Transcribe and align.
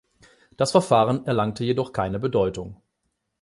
Das 0.57 0.71
Verfahren 0.71 1.27
erlangte 1.27 1.63
jedoch 1.63 1.93
keine 1.93 2.17
Bedeutung. 2.17 2.81